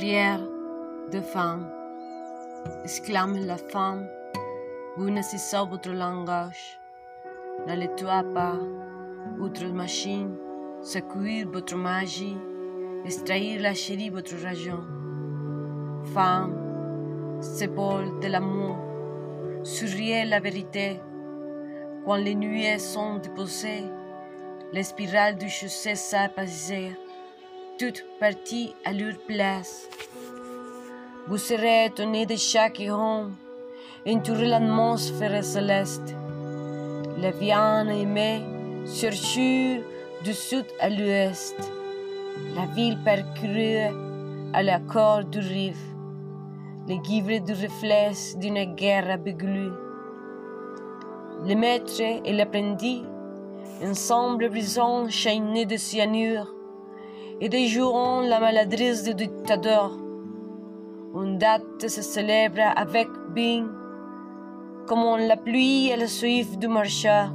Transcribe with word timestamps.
prière 0.00 0.40
de 1.12 1.20
femme, 1.20 1.70
exclame 2.84 3.36
la 3.44 3.58
femme, 3.58 4.08
vous 4.96 5.10
ne 5.10 5.20
cessez 5.20 5.58
votre 5.68 5.90
langage. 5.90 6.80
N'allez-toi 7.66 8.24
pas, 8.32 8.56
outre 9.38 9.66
machine, 9.66 10.34
secourir 10.80 11.50
votre 11.50 11.76
magie, 11.76 12.38
extraire 13.04 13.60
la 13.60 13.74
chérie 13.74 14.08
votre 14.08 14.36
raison. 14.36 14.80
Femme, 16.14 16.54
symbole 17.42 18.20
de 18.20 18.28
l'amour, 18.28 18.78
souriez 19.64 20.24
la 20.24 20.40
vérité. 20.40 20.98
Quand 22.06 22.16
les 22.16 22.34
nuées 22.34 22.78
sont 22.78 23.18
déposées, 23.18 23.84
les 24.72 24.82
spirales 24.82 25.36
du 25.36 25.50
chaussée 25.50 25.94
s'apaisèrent, 25.94 26.96
toutes 27.80 28.04
parties 28.18 28.74
à 28.84 28.92
leur 28.92 29.16
place. 29.26 29.88
Vous 31.28 31.38
serez 31.38 31.86
étonné 31.86 32.26
de 32.26 32.36
chaque 32.36 32.78
iron, 32.78 33.30
entouré 34.06 34.48
l'atmosphère 34.48 35.42
céleste. 35.42 36.14
Les 37.16 37.30
viandes 37.30 37.88
aimées 37.88 38.42
cherchent 38.84 39.80
du 40.22 40.34
sud 40.34 40.66
à 40.78 40.90
l'ouest. 40.90 41.56
La 42.54 42.66
ville 42.66 42.98
parcourue 43.02 43.88
à 44.52 44.62
la 44.62 44.78
corde 44.80 45.30
du 45.30 45.38
rive, 45.38 45.86
les 46.86 46.98
guivres 46.98 47.42
du 47.42 47.52
reflet 47.52 48.12
d'une 48.36 48.74
guerre 48.74 49.08
abeglue. 49.10 49.72
Le 51.48 51.54
maître 51.54 52.02
et 52.26 52.32
l'apprenti, 52.34 53.04
ensemble 53.82 54.50
brisant 54.50 55.08
chaînés 55.08 55.64
de 55.64 55.78
cyanure, 55.78 56.59
et 57.40 57.48
déjouant 57.48 58.20
la 58.20 58.38
maladresse 58.38 59.04
du 59.04 59.14
dictateur. 59.14 59.92
Une 61.14 61.38
date 61.38 61.88
se 61.88 62.02
célèbre 62.02 62.60
avec 62.76 63.08
Bing, 63.34 63.66
comme 64.86 65.18
la 65.18 65.36
pluie 65.36 65.88
et 65.88 65.96
le 65.96 66.06
suif 66.06 66.58
du 66.58 66.68
marcheur. 66.68 67.32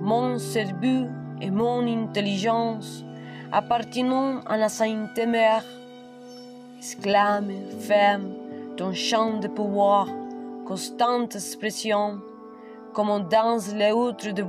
Mon 0.00 0.38
cerveau 0.38 1.06
et 1.40 1.50
mon 1.50 1.86
intelligence 1.86 3.04
appartenant 3.52 4.40
à 4.46 4.56
la 4.56 4.68
sainte 4.68 5.18
mère. 5.26 5.64
Exclame, 6.78 7.50
ferme, 7.80 8.32
ton 8.76 8.92
chant 8.92 9.38
de 9.38 9.48
pouvoir, 9.48 10.06
constante 10.66 11.34
expression, 11.34 12.20
comme 12.92 13.10
on 13.10 13.20
danse 13.20 13.74
les 13.74 13.90
autres 13.90 14.30
de 14.30 14.44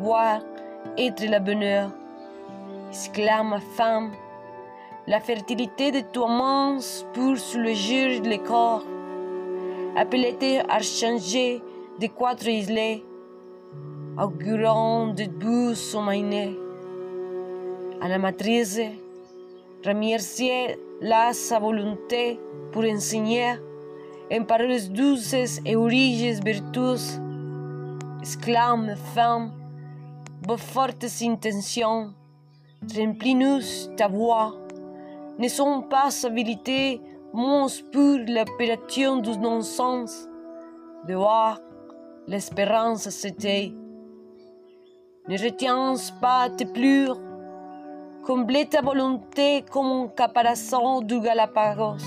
être 0.98 1.26
le 1.26 1.40
bonheur. 1.40 1.99
Exclame, 2.90 3.60
femme, 3.76 4.12
la 5.06 5.20
fertilité 5.20 5.92
de 5.92 6.02
toi 6.02 6.28
mince 6.28 7.06
pour 7.14 7.38
soulager 7.38 8.20
le 8.20 8.38
corps. 8.38 8.84
Appelez-te 9.96 10.68
archangé 10.68 11.62
de 12.00 12.08
quatre 12.08 12.48
islets, 12.48 13.04
augurant 14.18 15.14
de 15.14 15.26
beaux 15.26 15.76
sommeil 15.76 16.58
à 18.02 18.08
la 18.08 18.18
matrice, 18.18 18.82
remercier 19.86 20.80
la 21.00 21.34
sa 21.34 21.60
volonté 21.60 22.40
pour 22.72 22.84
enseigner 22.86 23.54
en 24.32 24.44
paroles 24.46 24.90
douces 24.90 25.62
et 25.64 25.76
origes 25.76 26.40
vertueuses. 26.44 27.22
Exclame, 28.22 28.96
femme, 29.14 29.52
vos 30.48 30.58
fortes 30.58 31.22
intentions, 31.22 32.14
remplis-nous 32.96 33.96
ta 33.96 34.08
voix. 34.08 34.56
Ne 35.38 35.48
sont 35.48 35.84
pas 35.84 36.10
habilités 36.26 37.02
mons 37.34 37.82
pour 37.92 38.18
l'opération 38.28 39.18
du 39.18 39.38
non-sens. 39.38 40.28
De 41.08 41.16
voir 41.16 41.60
l'espérance 42.28 43.10
c'était. 43.10 43.72
Ne 45.28 45.38
retiens 45.38 45.96
pas 46.22 46.50
tes 46.50 46.66
pleurs 46.66 47.20
Comblez 48.30 48.68
ta 48.68 48.82
volonté 48.82 49.64
comme 49.72 49.88
un 49.88 50.08
caparazon 50.10 51.02
du 51.02 51.20
Galapagos, 51.20 52.06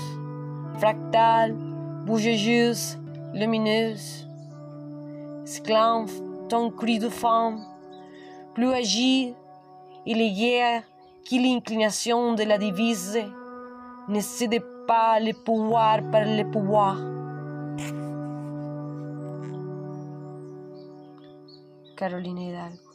fractal, 0.77 1.53
bougeuse, 2.05 2.97
lumineuse. 3.33 4.25
Exclame 5.41 6.05
ton 6.47 6.69
cri 6.69 6.99
de 6.99 7.09
femme, 7.09 7.59
plus 8.53 8.73
agile 10.05 10.11
et 10.11 10.13
légère 10.13 10.83
que 11.29 11.35
l'inclination 11.35 12.33
de 12.33 12.43
la 12.43 12.57
divise, 12.57 13.19
ne 14.09 14.19
cède 14.19 14.61
pas 14.85 15.19
le 15.19 15.33
pouvoir 15.33 16.01
par 16.11 16.25
le 16.25 16.43
pouvoir. 16.51 16.97
Carolina 21.95 22.41
Hidalgo 22.41 22.92